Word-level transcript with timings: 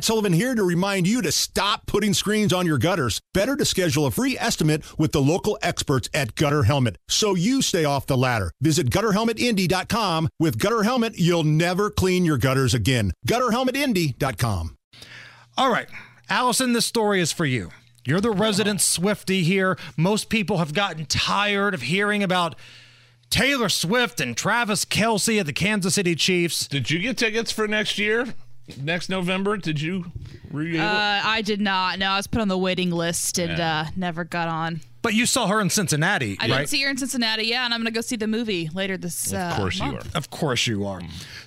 Matt 0.00 0.06
Sullivan 0.06 0.32
here 0.32 0.54
to 0.54 0.62
remind 0.64 1.06
you 1.06 1.20
to 1.20 1.30
stop 1.30 1.84
putting 1.84 2.14
screens 2.14 2.54
on 2.54 2.64
your 2.64 2.78
gutters. 2.78 3.20
Better 3.34 3.54
to 3.54 3.66
schedule 3.66 4.06
a 4.06 4.10
free 4.10 4.34
estimate 4.38 4.82
with 4.98 5.12
the 5.12 5.20
local 5.20 5.58
experts 5.60 6.08
at 6.14 6.34
Gutter 6.36 6.62
Helmet 6.62 6.96
so 7.06 7.34
you 7.34 7.60
stay 7.60 7.84
off 7.84 8.06
the 8.06 8.16
ladder. 8.16 8.50
Visit 8.62 8.88
gutterhelmetindy.com. 8.88 10.30
With 10.38 10.58
Gutter 10.58 10.84
Helmet, 10.84 11.18
you'll 11.18 11.44
never 11.44 11.90
clean 11.90 12.24
your 12.24 12.38
gutters 12.38 12.72
again. 12.72 13.12
Gutterhelmetindy.com. 13.28 14.74
All 15.58 15.70
right. 15.70 15.88
Allison, 16.30 16.72
this 16.72 16.86
story 16.86 17.20
is 17.20 17.30
for 17.30 17.44
you. 17.44 17.68
You're 18.06 18.22
the 18.22 18.30
resident 18.30 18.80
Swiftie 18.80 19.42
here. 19.42 19.76
Most 19.98 20.30
people 20.30 20.56
have 20.56 20.72
gotten 20.72 21.04
tired 21.04 21.74
of 21.74 21.82
hearing 21.82 22.22
about 22.22 22.54
Taylor 23.28 23.68
Swift 23.68 24.18
and 24.18 24.34
Travis 24.34 24.86
Kelce 24.86 25.38
at 25.38 25.44
the 25.44 25.52
Kansas 25.52 25.96
City 25.96 26.14
Chiefs. 26.14 26.66
Did 26.68 26.90
you 26.90 27.00
get 27.00 27.18
tickets 27.18 27.52
for 27.52 27.68
next 27.68 27.98
year? 27.98 28.28
Next 28.78 29.08
November? 29.08 29.56
Did 29.56 29.80
you? 29.80 30.06
Were 30.50 30.62
you 30.62 30.76
able? 30.76 30.86
Uh, 30.86 31.20
I 31.24 31.42
did 31.42 31.60
not. 31.60 31.98
No, 31.98 32.10
I 32.10 32.16
was 32.16 32.26
put 32.26 32.40
on 32.40 32.48
the 32.48 32.58
waiting 32.58 32.90
list 32.90 33.38
and 33.38 33.56
Yeah. 33.58 33.80
uh, 33.86 33.90
never 33.96 34.24
got 34.24 34.48
on. 34.48 34.80
But 35.02 35.14
you 35.14 35.24
saw 35.24 35.46
her 35.46 35.62
in 35.62 35.70
Cincinnati, 35.70 36.36
I 36.38 36.46
right? 36.48 36.58
did 36.58 36.68
see 36.68 36.82
her 36.82 36.90
in 36.90 36.98
Cincinnati, 36.98 37.44
yeah, 37.44 37.64
and 37.64 37.72
I'm 37.72 37.80
gonna 37.80 37.90
go 37.90 38.02
see 38.02 38.16
the 38.16 38.26
movie 38.26 38.68
later 38.74 38.98
this. 38.98 39.32
Uh, 39.32 39.38
of 39.38 39.56
course 39.56 39.78
you 39.78 39.86
month. 39.92 40.14
are. 40.14 40.18
Of 40.18 40.28
course 40.28 40.66
you 40.66 40.86
are. 40.86 41.00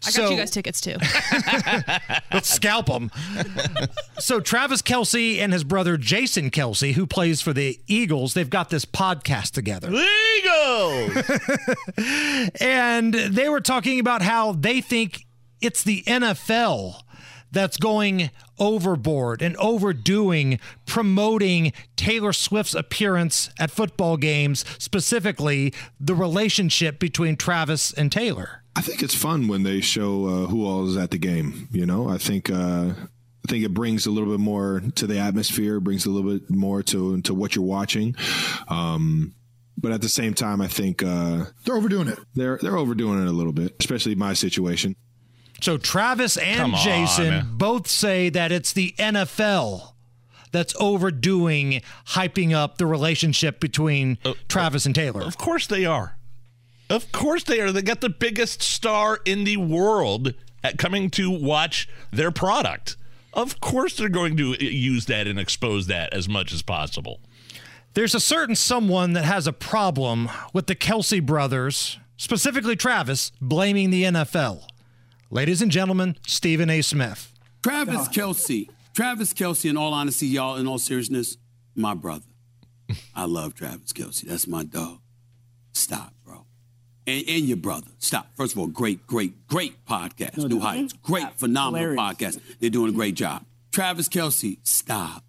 I 0.07 0.11
got 0.11 0.31
you 0.31 0.37
guys 0.37 0.49
tickets 0.49 0.81
too. 0.81 0.95
Let's 2.33 2.49
scalp 2.49 2.87
them. 2.87 3.11
so 4.17 4.39
Travis 4.39 4.81
Kelce 4.81 5.37
and 5.37 5.53
his 5.53 5.63
brother 5.63 5.97
Jason 5.97 6.49
Kelce, 6.49 6.93
who 6.93 7.05
plays 7.05 7.41
for 7.41 7.53
the 7.53 7.79
Eagles, 7.85 8.33
they've 8.33 8.49
got 8.49 8.71
this 8.71 8.85
podcast 8.85 9.51
together. 9.51 9.89
Eagles. 9.91 11.23
And 12.59 13.13
they 13.13 13.49
were 13.49 13.61
talking 13.61 13.99
about 13.99 14.21
how 14.21 14.53
they 14.53 14.81
think 14.81 15.25
it's 15.61 15.83
the 15.83 16.03
NFL 16.03 17.01
that's 17.53 17.77
going 17.77 18.29
overboard 18.59 19.41
and 19.41 19.55
overdoing 19.57 20.59
promoting 20.85 21.71
Taylor 21.95 22.33
Swift's 22.33 22.75
appearance 22.75 23.49
at 23.59 23.71
football 23.71 24.17
games, 24.17 24.65
specifically 24.77 25.73
the 25.99 26.15
relationship 26.15 26.99
between 26.99 27.35
Travis 27.37 27.93
and 27.93 28.11
Taylor. 28.11 28.63
I 28.75 28.81
think 28.81 29.03
it's 29.03 29.15
fun 29.15 29.47
when 29.47 29.63
they 29.63 29.81
show 29.81 30.25
uh, 30.25 30.47
who 30.47 30.65
all 30.65 30.87
is 30.89 30.97
at 30.97 31.11
the 31.11 31.17
game. 31.17 31.67
You 31.71 31.85
know, 31.85 32.09
I 32.09 32.17
think 32.17 32.49
uh, 32.49 32.93
I 32.95 33.47
think 33.47 33.63
it 33.63 33.73
brings 33.73 34.05
a 34.05 34.11
little 34.11 34.29
bit 34.31 34.39
more 34.39 34.81
to 34.95 35.05
the 35.07 35.19
atmosphere, 35.19 35.79
brings 35.79 36.05
a 36.05 36.09
little 36.09 36.31
bit 36.39 36.49
more 36.49 36.81
to 36.83 37.21
to 37.21 37.33
what 37.33 37.55
you're 37.55 37.65
watching. 37.65 38.15
Um, 38.67 39.35
but 39.77 39.91
at 39.91 40.01
the 40.01 40.09
same 40.09 40.33
time, 40.33 40.61
I 40.61 40.67
think 40.67 41.03
uh, 41.03 41.45
They're 41.65 41.75
overdoing 41.75 42.07
it. 42.07 42.19
they're 42.35 42.57
they're 42.61 42.77
overdoing 42.77 43.21
it 43.21 43.27
a 43.27 43.31
little 43.31 43.53
bit, 43.53 43.75
especially 43.79 44.15
my 44.15 44.33
situation. 44.33 44.95
So 45.63 45.77
Travis 45.77 46.35
and 46.35 46.57
Come 46.59 46.75
on. 46.75 46.83
Jason 46.83 47.47
both 47.53 47.87
say 47.87 48.27
that 48.27 48.51
it's 48.51 48.73
the 48.73 48.93
NFL 48.99 49.93
that's 50.51 50.75
overdoing 50.77 51.81
hyping 52.07 52.51
up 52.53 52.77
the 52.77 52.85
relationship 52.85 53.61
between 53.61 54.17
uh, 54.25 54.31
uh, 54.31 54.33
Travis 54.49 54.85
and 54.85 54.93
Taylor. 54.93 55.21
Of 55.21 55.37
course 55.37 55.65
they 55.65 55.85
are. 55.85 56.17
Of 56.89 57.13
course 57.13 57.45
they 57.45 57.61
are. 57.61 57.71
They 57.71 57.81
got 57.81 58.01
the 58.01 58.09
biggest 58.09 58.61
star 58.61 59.21
in 59.23 59.45
the 59.45 59.55
world 59.55 60.33
at 60.65 60.77
coming 60.77 61.09
to 61.11 61.31
watch 61.31 61.87
their 62.11 62.29
product. 62.29 62.97
Of 63.33 63.61
course 63.61 63.95
they're 63.95 64.09
going 64.09 64.35
to 64.35 64.61
use 64.61 65.05
that 65.05 65.27
and 65.27 65.39
expose 65.39 65.87
that 65.87 66.13
as 66.13 66.27
much 66.27 66.51
as 66.51 66.61
possible. 66.61 67.21
There's 67.93 68.13
a 68.13 68.19
certain 68.19 68.57
someone 68.57 69.13
that 69.13 69.23
has 69.23 69.47
a 69.47 69.53
problem 69.53 70.29
with 70.51 70.67
the 70.67 70.75
Kelce 70.75 71.25
brothers, 71.25 71.99
specifically 72.17 72.75
Travis, 72.75 73.31
blaming 73.39 73.91
the 73.91 74.03
NFL. 74.03 74.65
Ladies 75.33 75.63
and 75.63 75.71
gentlemen, 75.71 76.15
Stephen 76.27 76.69
A. 76.69 76.83
Smith. 76.83 77.33
Travis 77.63 78.07
Kelce. 78.09 78.69
Travis 78.93 79.33
Kelce, 79.33 79.67
in 79.67 79.77
all 79.77 79.91
honesty, 79.91 80.27
y'all, 80.27 80.57
in 80.57 80.67
all 80.67 80.77
seriousness, 80.77 81.37
my 81.75 81.95
brother. 81.95 82.27
I 83.15 83.25
love 83.25 83.55
Travis 83.55 83.93
Kelce. 83.93 84.21
That's 84.21 84.45
my 84.45 84.63
dog. 84.63 84.99
Stop, 85.71 86.13
bro. 86.23 86.45
And, 87.07 87.23
and 87.27 87.45
your 87.45 87.57
brother. 87.57 87.87
Stop. 87.97 88.27
First 88.37 88.53
of 88.53 88.59
all, 88.59 88.67
great, 88.67 89.07
great, 89.07 89.47
great 89.47 89.83
podcast. 89.87 90.37
New 90.37 90.59
Heights. 90.59 90.93
Great, 91.01 91.25
phenomenal 91.39 91.95
podcast. 91.95 92.39
They're 92.59 92.69
doing 92.69 92.89
a 92.91 92.95
great 92.95 93.15
job. 93.15 93.43
Travis 93.71 94.07
Kelce, 94.09 94.59
stop. 94.61 95.23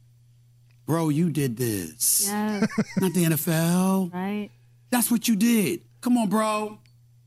Bro, 0.85 1.09
you 1.09 1.31
did 1.31 1.57
this. 1.57 2.27
Yes, 2.27 2.69
Not 2.99 3.15
the 3.15 3.25
NFL. 3.25 4.13
right. 4.13 4.51
That's 4.91 5.11
what 5.11 5.29
you 5.29 5.35
did. 5.35 5.81
Come 6.03 6.19
on, 6.19 6.29
bro. 6.29 6.79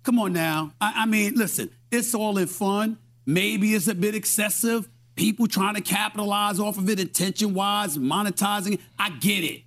Come 0.03 0.19
on 0.19 0.31
now. 0.31 0.73
I, 0.79 0.93
I 0.97 1.05
mean, 1.07 1.33
listen, 1.33 1.71
it's 1.91 2.13
all 2.13 2.37
in 2.37 2.47
fun. 2.47 2.97
Maybe 3.25 3.73
it's 3.73 3.87
a 3.87 3.95
bit 3.95 4.15
excessive. 4.15 4.89
People 5.15 5.47
trying 5.47 5.75
to 5.75 5.81
capitalize 5.81 6.59
off 6.59 6.77
of 6.77 6.89
it 6.89 6.99
attention 6.99 7.53
wise, 7.53 7.97
monetizing. 7.97 8.79
I 8.97 9.09
get 9.09 9.43
it. 9.43 9.63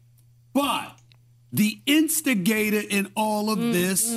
But 0.53 0.97
the 1.53 1.81
instigator 1.87 2.81
in 2.81 3.11
all 3.17 3.51
of 3.51 3.59
this 3.59 4.11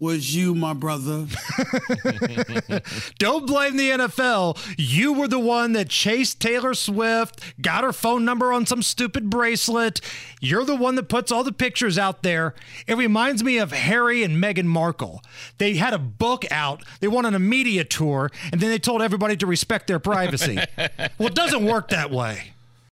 was 0.00 0.34
you, 0.34 0.54
my 0.54 0.72
brother. 0.72 1.26
Don't 3.18 3.46
blame 3.46 3.76
the 3.76 3.90
NFL. 3.90 4.58
You 4.78 5.12
were 5.12 5.28
the 5.28 5.38
one 5.38 5.74
that 5.74 5.90
chased 5.90 6.40
Taylor 6.40 6.72
Swift, 6.74 7.40
got 7.60 7.84
her 7.84 7.92
phone 7.92 8.24
number 8.24 8.52
on 8.52 8.64
some 8.64 8.82
stupid 8.82 9.28
bracelet. 9.28 10.00
You're 10.40 10.64
the 10.64 10.74
one 10.74 10.94
that 10.94 11.08
puts 11.10 11.30
all 11.30 11.44
the 11.44 11.52
pictures 11.52 11.98
out 11.98 12.22
there. 12.22 12.54
It 12.86 12.96
reminds 12.96 13.44
me 13.44 13.58
of 13.58 13.72
Harry 13.72 14.24
and 14.24 14.42
Meghan 14.42 14.64
Markle. 14.64 15.22
They 15.58 15.74
had 15.74 15.92
a 15.92 15.98
book 15.98 16.50
out, 16.50 16.82
they 17.00 17.08
went 17.08 17.26
on 17.26 17.34
a 17.34 17.38
media 17.38 17.84
tour, 17.84 18.30
and 18.50 18.60
then 18.60 18.70
they 18.70 18.78
told 18.78 19.02
everybody 19.02 19.36
to 19.36 19.46
respect 19.46 19.86
their 19.86 19.98
privacy. 19.98 20.58
well, 21.18 21.28
it 21.28 21.34
doesn't 21.34 21.64
work 21.64 21.90
that 21.90 22.10
way. 22.10 22.54